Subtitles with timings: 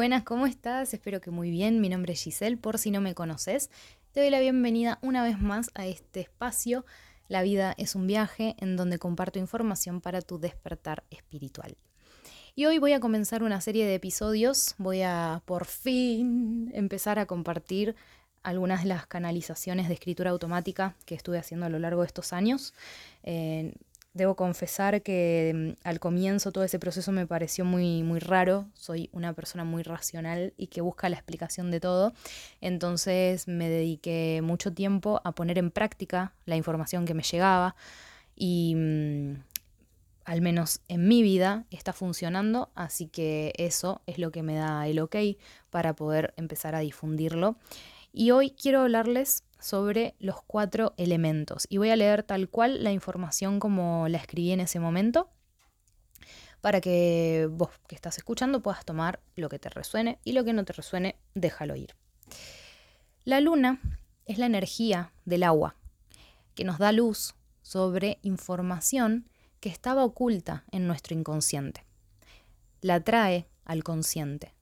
[0.00, 0.94] Buenas, ¿cómo estás?
[0.94, 1.82] Espero que muy bien.
[1.82, 3.68] Mi nombre es Giselle, por si no me conoces.
[4.12, 6.86] Te doy la bienvenida una vez más a este espacio.
[7.28, 11.76] La vida es un viaje en donde comparto información para tu despertar espiritual.
[12.54, 14.74] Y hoy voy a comenzar una serie de episodios.
[14.78, 17.94] Voy a por fin empezar a compartir
[18.42, 22.32] algunas de las canalizaciones de escritura automática que estuve haciendo a lo largo de estos
[22.32, 22.72] años.
[23.22, 23.74] Eh,
[24.12, 28.66] Debo confesar que mm, al comienzo todo ese proceso me pareció muy, muy raro.
[28.74, 32.12] Soy una persona muy racional y que busca la explicación de todo.
[32.60, 37.76] Entonces me dediqué mucho tiempo a poner en práctica la información que me llegaba
[38.34, 39.34] y mm,
[40.24, 42.70] al menos en mi vida está funcionando.
[42.74, 45.16] Así que eso es lo que me da el ok
[45.70, 47.56] para poder empezar a difundirlo.
[48.12, 51.66] Y hoy quiero hablarles sobre los cuatro elementos.
[51.68, 55.30] Y voy a leer tal cual la información como la escribí en ese momento
[56.60, 60.52] para que vos que estás escuchando puedas tomar lo que te resuene y lo que
[60.52, 61.94] no te resuene, déjalo ir.
[63.24, 63.80] La luna
[64.26, 65.76] es la energía del agua
[66.54, 69.28] que nos da luz sobre información
[69.60, 71.84] que estaba oculta en nuestro inconsciente.
[72.80, 74.54] La trae al consciente.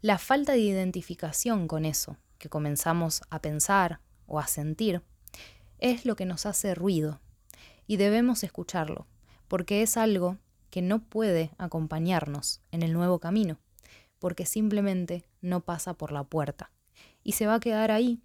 [0.00, 5.02] La falta de identificación con eso que comenzamos a pensar, o a sentir,
[5.78, 7.20] es lo que nos hace ruido
[7.86, 9.06] y debemos escucharlo,
[9.48, 10.38] porque es algo
[10.70, 13.58] que no puede acompañarnos en el nuevo camino,
[14.18, 16.70] porque simplemente no pasa por la puerta
[17.24, 18.22] y se va a quedar ahí,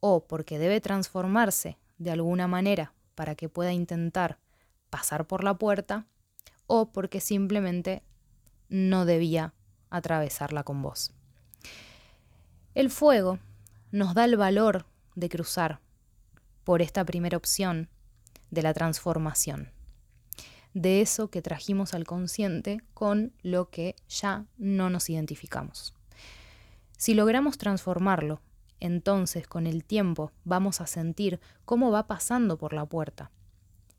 [0.00, 4.38] o porque debe transformarse de alguna manera para que pueda intentar
[4.90, 6.06] pasar por la puerta,
[6.66, 8.02] o porque simplemente
[8.68, 9.54] no debía
[9.90, 11.12] atravesarla con vos.
[12.74, 13.38] El fuego
[13.92, 15.80] nos da el valor de cruzar
[16.64, 17.88] por esta primera opción
[18.50, 19.70] de la transformación,
[20.72, 25.94] de eso que trajimos al consciente con lo que ya no nos identificamos.
[26.96, 28.40] Si logramos transformarlo,
[28.80, 33.30] entonces con el tiempo vamos a sentir cómo va pasando por la puerta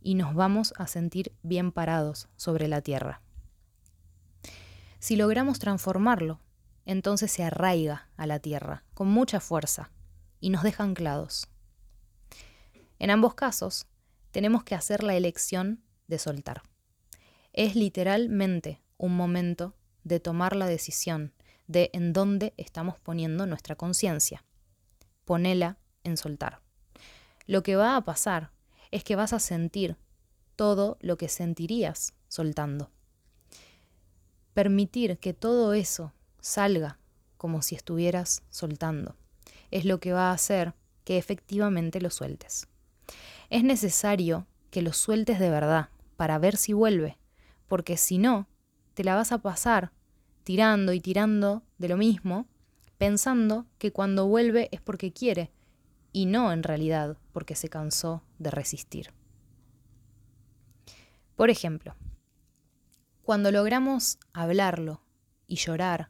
[0.02, 3.22] y nos vamos a sentir bien parados sobre la tierra.
[5.00, 6.40] Si logramos transformarlo,
[6.86, 9.92] entonces se arraiga a la tierra con mucha fuerza
[10.46, 11.48] y nos deja anclados.
[13.00, 13.88] En ambos casos,
[14.30, 16.62] tenemos que hacer la elección de soltar.
[17.52, 19.74] Es literalmente un momento
[20.04, 21.34] de tomar la decisión
[21.66, 24.46] de en dónde estamos poniendo nuestra conciencia.
[25.24, 26.62] Ponela en soltar.
[27.48, 28.52] Lo que va a pasar
[28.92, 29.98] es que vas a sentir
[30.56, 32.92] todo lo que sentirías soltando.
[34.54, 37.00] Permitir que todo eso salga
[37.36, 39.16] como si estuvieras soltando
[39.72, 42.68] es lo que va a hacer que efectivamente lo sueltes.
[43.50, 47.18] Es necesario que lo sueltes de verdad para ver si vuelve,
[47.68, 48.48] porque si no,
[48.94, 49.92] te la vas a pasar
[50.44, 52.48] tirando y tirando de lo mismo,
[52.98, 55.52] pensando que cuando vuelve es porque quiere
[56.12, 59.12] y no en realidad porque se cansó de resistir.
[61.36, 61.96] Por ejemplo,
[63.24, 65.02] cuando logramos hablarlo
[65.48, 66.10] y llorar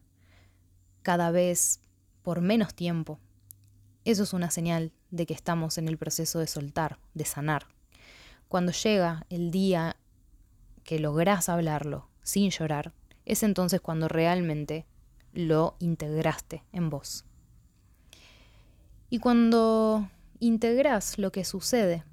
[1.01, 1.79] cada vez
[2.21, 3.19] por menos tiempo,
[4.05, 7.67] eso es una señal de que estamos en el proceso de soltar, de sanar.
[8.47, 9.97] Cuando llega el día
[10.83, 12.93] que lográs hablarlo sin llorar,
[13.25, 14.85] es entonces cuando realmente
[15.33, 17.25] lo integraste en vos.
[19.09, 22.03] Y cuando integras lo que sucede,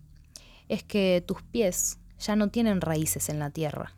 [0.69, 3.95] es que tus pies ya no tienen raíces en la tierra.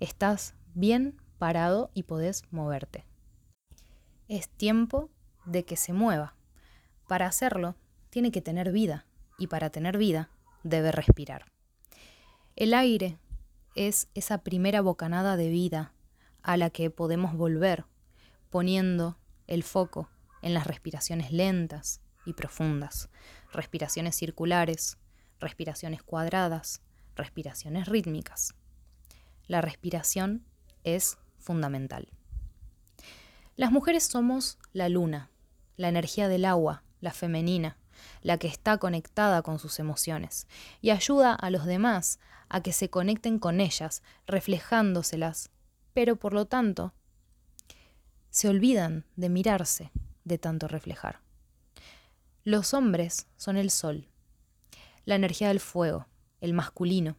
[0.00, 3.04] Estás bien parado y podés moverte.
[4.28, 5.10] Es tiempo
[5.44, 6.34] de que se mueva.
[7.08, 7.74] Para hacerlo,
[8.10, 9.06] tiene que tener vida
[9.38, 10.30] y para tener vida
[10.62, 11.46] debe respirar.
[12.54, 13.18] El aire
[13.74, 15.94] es esa primera bocanada de vida
[16.42, 17.86] a la que podemos volver
[18.50, 20.10] poniendo el foco
[20.42, 23.08] en las respiraciones lentas y profundas,
[23.52, 24.98] respiraciones circulares,
[25.40, 26.82] respiraciones cuadradas,
[27.16, 28.54] respiraciones rítmicas.
[29.46, 30.44] La respiración
[30.84, 32.08] es fundamental.
[33.56, 35.30] Las mujeres somos la luna,
[35.76, 37.76] la energía del agua, la femenina,
[38.22, 40.46] la que está conectada con sus emociones,
[40.80, 42.18] y ayuda a los demás
[42.48, 45.50] a que se conecten con ellas, reflejándoselas,
[45.92, 46.92] pero por lo tanto,
[48.30, 49.90] se olvidan de mirarse
[50.24, 51.20] de tanto reflejar.
[52.44, 54.08] Los hombres son el sol,
[55.04, 56.06] la energía del fuego,
[56.40, 57.16] el masculino,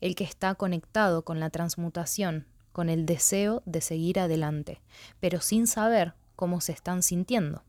[0.00, 4.82] el que está conectado con la transmutación, con el deseo de seguir adelante,
[5.20, 7.62] pero sin saber cómo se están sintiendo.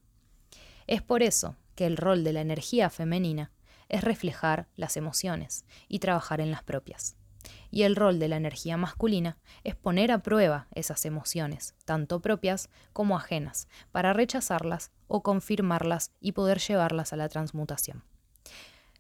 [0.88, 3.52] Es por eso que el rol de la energía femenina
[3.90, 7.16] es reflejar las emociones y trabajar en las propias.
[7.70, 12.70] Y el rol de la energía masculina es poner a prueba esas emociones, tanto propias
[12.94, 18.04] como ajenas, para rechazarlas o confirmarlas y poder llevarlas a la transmutación.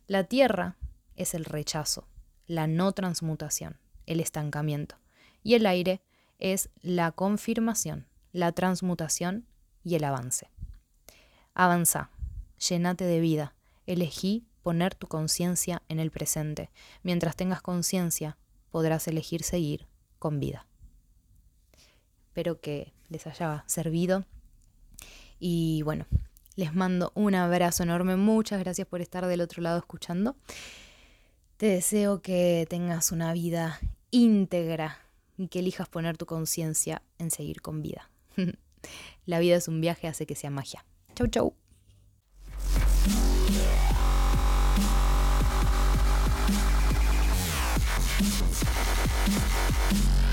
[0.05, 0.77] La tierra
[1.15, 2.07] es el rechazo,
[2.45, 4.95] la no transmutación, el estancamiento.
[5.43, 6.01] Y el aire
[6.39, 9.47] es la confirmación, la transmutación
[9.83, 10.49] y el avance.
[11.59, 12.11] Avanza,
[12.69, 13.55] llenate de vida,
[13.87, 16.69] elegí poner tu conciencia en el presente.
[17.01, 18.37] Mientras tengas conciencia,
[18.69, 19.87] podrás elegir seguir
[20.19, 20.67] con vida.
[22.27, 24.23] Espero que les haya servido.
[25.39, 26.05] Y bueno,
[26.55, 28.17] les mando un abrazo enorme.
[28.17, 30.35] Muchas gracias por estar del otro lado escuchando.
[31.57, 33.79] Te deseo que tengas una vida
[34.11, 34.99] íntegra
[35.37, 38.11] y que elijas poner tu conciencia en seguir con vida.
[39.25, 40.85] La vida es un viaje, hace que sea magia.
[41.17, 41.51] chào trụ.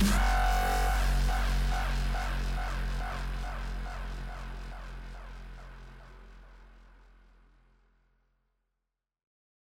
[0.03, 0.54] Yeah.